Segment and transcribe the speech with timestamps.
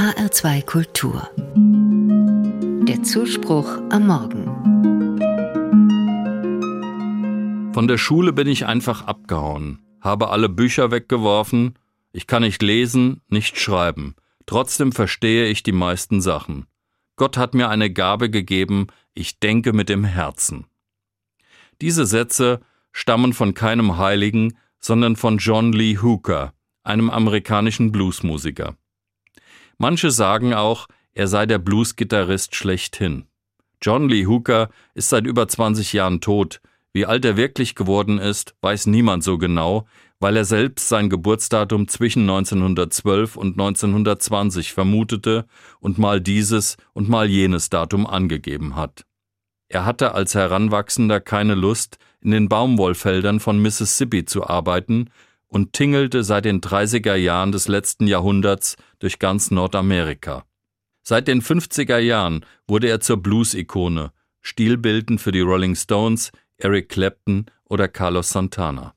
[0.00, 1.28] HR2 Kultur.
[2.88, 4.46] Der Zuspruch am Morgen.
[7.74, 11.78] Von der Schule bin ich einfach abgehauen, habe alle Bücher weggeworfen,
[12.12, 14.14] ich kann nicht lesen, nicht schreiben,
[14.46, 16.64] trotzdem verstehe ich die meisten Sachen.
[17.16, 20.64] Gott hat mir eine Gabe gegeben, ich denke mit dem Herzen.
[21.82, 22.60] Diese Sätze
[22.90, 26.54] stammen von keinem Heiligen, sondern von John Lee Hooker,
[26.84, 28.78] einem amerikanischen Bluesmusiker.
[29.82, 33.24] Manche sagen auch, er sei der Bluesgitarrist schlechthin.
[33.80, 36.60] John Lee Hooker ist seit über 20 Jahren tot.
[36.92, 39.86] Wie alt er wirklich geworden ist, weiß niemand so genau,
[40.18, 45.46] weil er selbst sein Geburtsdatum zwischen 1912 und 1920 vermutete
[45.80, 49.06] und mal dieses und mal jenes Datum angegeben hat.
[49.70, 55.08] Er hatte als Heranwachsender keine Lust, in den Baumwollfeldern von Mississippi zu arbeiten
[55.50, 60.44] und tingelte seit den 30er Jahren des letzten Jahrhunderts durch ganz Nordamerika.
[61.02, 67.46] Seit den 50er Jahren wurde er zur Blues-Ikone, stilbildend für die Rolling Stones, Eric Clapton
[67.64, 68.94] oder Carlos Santana.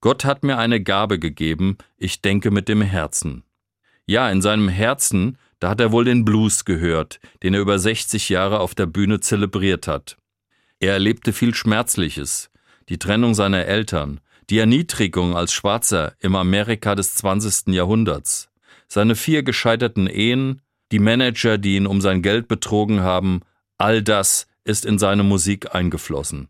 [0.00, 3.42] Gott hat mir eine Gabe gegeben, ich denke mit dem Herzen.
[4.06, 8.28] Ja, in seinem Herzen, da hat er wohl den Blues gehört, den er über 60
[8.28, 10.16] Jahre auf der Bühne zelebriert hat.
[10.78, 12.50] Er erlebte viel Schmerzliches,
[12.88, 17.74] die Trennung seiner Eltern, die Erniedrigung als Schwarzer im Amerika des 20.
[17.74, 18.48] Jahrhunderts,
[18.88, 23.40] seine vier gescheiterten Ehen, die Manager, die ihn um sein Geld betrogen haben,
[23.78, 26.48] all das ist in seine Musik eingeflossen.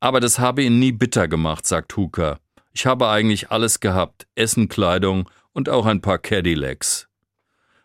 [0.00, 2.38] Aber das habe ihn nie bitter gemacht, sagt Hooker.
[2.72, 7.08] Ich habe eigentlich alles gehabt, Essen, Kleidung und auch ein paar Cadillacs.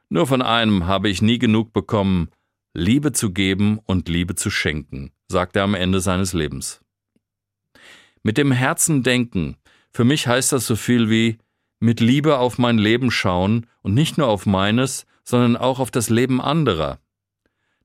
[0.09, 2.30] Nur von einem habe ich nie genug bekommen,
[2.73, 6.81] Liebe zu geben und Liebe zu schenken, sagt er am Ende seines Lebens.
[8.23, 9.56] Mit dem Herzen denken.
[9.92, 11.38] Für mich heißt das so viel wie
[11.80, 16.09] mit Liebe auf mein Leben schauen und nicht nur auf meines, sondern auch auf das
[16.09, 17.00] Leben anderer.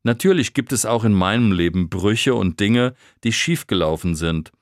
[0.03, 4.53] Natürlich gibt es auch in meinem Leben Brüche und Dinge, die schiefgelaufen sind.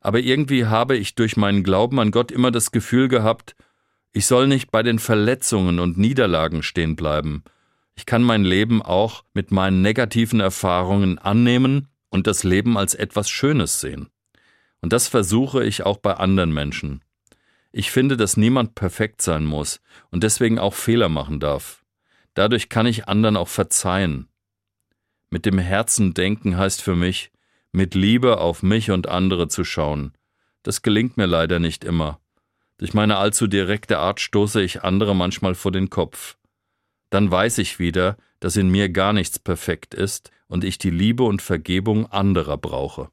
[0.00, 3.54] Aber irgendwie habe ich durch meinen Glauben an Gott immer das Gefühl gehabt,
[4.12, 7.44] ich soll nicht bei den Verletzungen und Niederlagen stehen bleiben.
[7.94, 13.30] Ich kann mein Leben auch mit meinen negativen Erfahrungen annehmen und das Leben als etwas
[13.30, 14.08] Schönes sehen.
[14.80, 17.02] Und das versuche ich auch bei anderen Menschen.
[17.72, 19.80] Ich finde, dass niemand perfekt sein muss
[20.10, 21.84] und deswegen auch Fehler machen darf.
[22.34, 24.28] Dadurch kann ich anderen auch verzeihen.
[25.30, 27.30] Mit dem Herzen denken heißt für mich,
[27.72, 30.12] mit Liebe auf mich und andere zu schauen.
[30.62, 32.20] Das gelingt mir leider nicht immer.
[32.78, 36.36] Durch meine allzu direkte Art stoße ich andere manchmal vor den Kopf.
[37.10, 41.22] Dann weiß ich wieder, dass in mir gar nichts perfekt ist und ich die Liebe
[41.22, 43.10] und Vergebung anderer brauche.